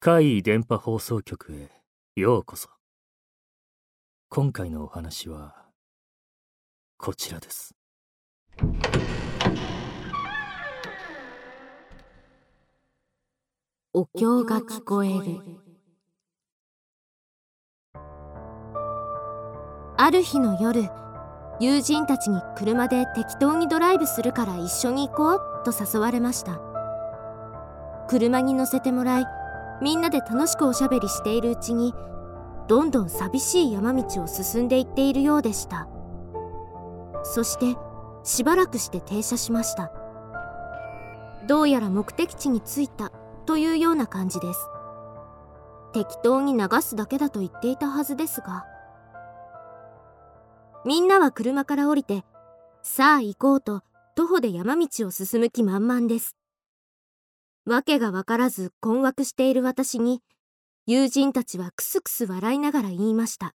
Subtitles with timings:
[0.00, 1.70] 怪異電波放送局へ
[2.16, 2.68] ようこそ。
[4.28, 5.54] 今回のお話は
[6.96, 7.74] こちらです。
[13.92, 15.62] お経が聞こえる。
[19.96, 21.01] ある日の夜
[21.60, 26.60] 友人たちに車で適当にドライブするから一緒に行こうと誘われました。
[28.08, 29.26] 車に乗せてもらい
[29.80, 31.94] みんなで楽しくおしゃべりしているうちに
[32.68, 35.88] どんどん寂しい山道を進んでいっているようでした。
[37.24, 37.76] そして
[38.24, 39.92] しばらくして停車しました。
[41.46, 43.12] どうやら目的地に着いた
[43.46, 44.68] というような感じです。
[45.92, 48.64] 適当に流すだけだと言っていたはずですが
[50.84, 52.24] みんなは車から降りて
[52.82, 53.82] さあ行こうと
[54.16, 56.36] 徒歩で山道を進む気満々です。
[57.64, 60.20] わけがわからず困惑している私に
[60.86, 63.54] 友人たちはクスクス笑いながら言いました。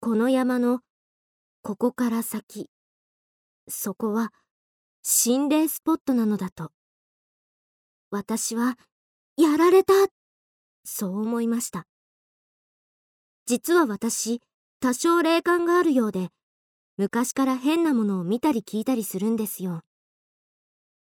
[0.00, 0.80] この山の
[1.62, 2.70] ここから先
[3.68, 4.32] そこは
[5.02, 6.72] 心霊スポットなのだと。
[8.10, 8.78] 私は
[9.36, 9.92] やられた！
[10.84, 11.86] そう思いました。
[13.44, 14.40] 実は私
[14.78, 16.28] 多少霊感があるようで
[16.98, 19.82] 昔から変なものを見たり聞いたりするんですよ。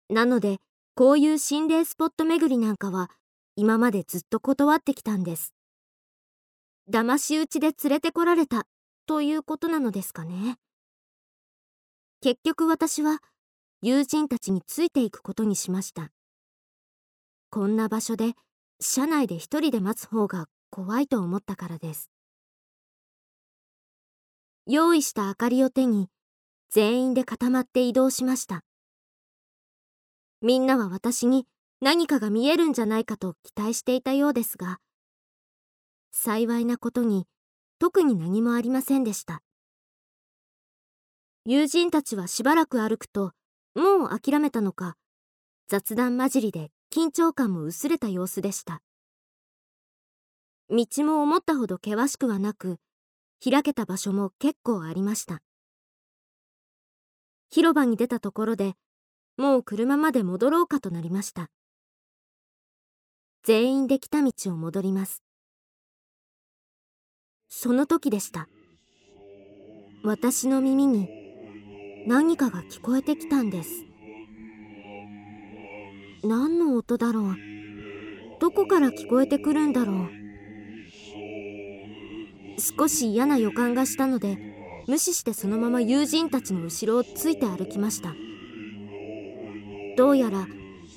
[0.09, 0.59] なので
[0.95, 3.11] こういう心霊スポット巡りなんかは
[3.57, 5.53] 今までずっと断ってきたんです。
[6.89, 8.67] 騙し討ちで連れてこられた
[9.07, 10.57] ということなのですかね。
[12.21, 13.19] 結局私は
[13.83, 16.13] 友人たちについていくことにしました。
[17.51, 18.35] こんな場所で
[18.81, 22.11] 車内で一人で待つ方が怖いと思ったからです。
[24.69, 26.09] 用意した明かりを手に
[26.71, 28.65] 全員で固まって移動しました。
[30.43, 31.47] みんなは私に
[31.81, 34.79] 何かが見えるんじゃないかと期待していたようですが
[36.11, 37.27] 幸いなことに
[37.79, 39.41] 特に何もありませんでした。
[41.45, 43.31] 友人たちはしばらく歩くと
[43.77, 44.97] もう諦めたのか
[45.69, 48.83] 雑談交じりで緊張感も薄れた様子でした。
[50.69, 52.79] 道も思ったほど険しくはなく
[53.51, 55.43] 開けた場所も結構ありました。
[57.51, 58.75] 広場に出たところで
[59.37, 61.51] もう車まで戻ろうかとなりました。
[63.43, 65.23] 全員で来た道を戻ります。
[67.49, 68.49] その時でした。
[70.03, 71.09] 私の耳に
[72.07, 73.71] 何かが聞こえてきたんです。
[76.25, 77.37] 何の音だろう。
[78.41, 80.26] どこから聞こえてくるんだろう。
[82.59, 84.39] 少し嫌な予感がしたので
[84.87, 88.15] 無視してそのまま友人たちの後ろをついて歩きました。
[89.97, 90.47] どうやら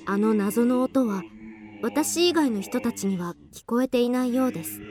[0.05, 1.23] あの謎の音は
[1.81, 4.81] 私以外の人たちには聞こえていないようです。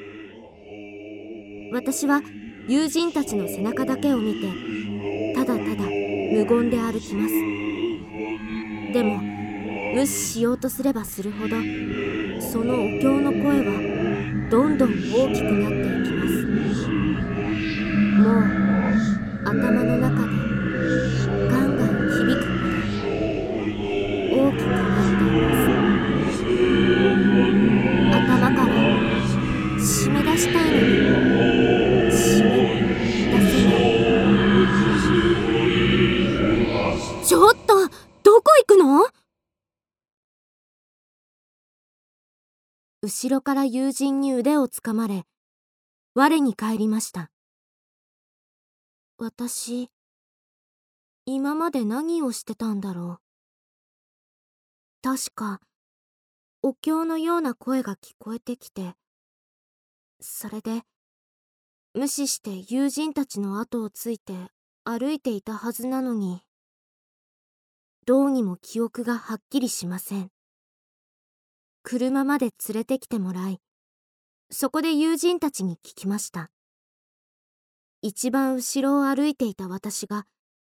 [1.72, 2.22] 私は
[2.66, 7.34] 友人たちの背中だけを見てただただ無言で歩きます。
[8.92, 9.20] でも
[9.94, 11.56] 無視しようとすればするほど
[12.40, 16.47] そのお経の声はどんどん大きくなっていきます。
[16.86, 18.42] もう
[19.44, 20.30] 頭の中で
[21.48, 22.44] ガンガン響く
[24.30, 25.66] ほど大きくなっています
[28.16, 28.70] 頭から
[29.78, 30.84] 締め出したいのに。
[32.10, 32.52] 締め
[33.30, 33.88] 出せない
[37.24, 37.74] ちょっと
[38.22, 39.06] どこ行くの？
[43.02, 45.24] 後ろから友人に腕をつかまれ
[46.20, 47.30] 我に返りました。
[49.18, 49.88] 私
[51.26, 53.22] 今まで何をしてたんだろう。
[55.00, 55.60] 確か
[56.60, 58.94] お経のような声が聞こえてきて
[60.18, 60.82] それで
[61.94, 64.34] 無視して友人たちの後をついて
[64.82, 66.42] 歩いていたはずなのに
[68.06, 70.32] どうにも記憶がはっきりしません。
[71.84, 73.60] 車まで連れてきてもらい
[74.50, 76.50] そこで友人たちに聞きました。
[78.00, 80.24] 一番後ろを歩いていた私が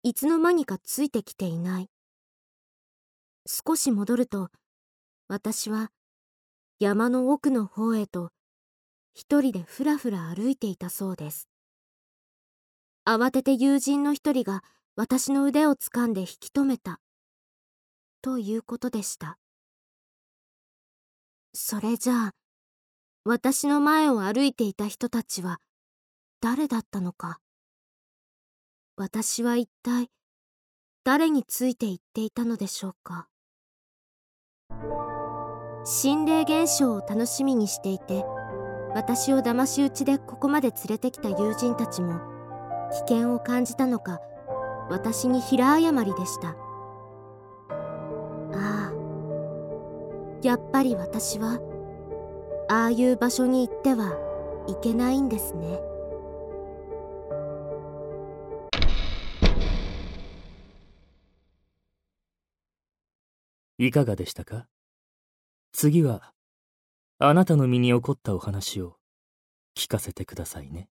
[0.02, 1.90] いつの間にかついてきていない。
[3.46, 4.48] 少し戻ると
[5.28, 5.90] 私は
[6.80, 8.30] 山の奥の方へと
[9.14, 11.48] 一人でふらふら歩いていたそうです。
[13.04, 14.62] 慌てて友人の一人が
[14.96, 17.00] 私の腕をつかんで引き止めた。
[18.22, 19.38] ということでした。
[21.52, 22.34] それじゃあ
[23.24, 25.60] 私の前を歩いていた人たちは
[26.40, 27.40] 誰だったのか。
[28.96, 30.08] 私は一体
[31.04, 33.28] 誰について言っていたのでしょうか。
[35.84, 38.24] 心霊現象を楽しみにしていて
[38.94, 42.20] 私を騙し討ちでここまで連れてきた友人たちも
[42.90, 44.20] 危険を感じたのか
[44.90, 46.56] 私に平謝りでした。
[48.54, 48.92] ああ
[50.42, 51.58] やっぱり私は
[52.70, 54.12] ああいう場所に行っては
[54.68, 55.80] いけないんですね
[63.78, 64.66] いかがでしたか？
[65.72, 66.34] 次は、
[67.20, 68.96] あなたの身に起こったお話を
[69.76, 70.88] 聞かせてくださいね。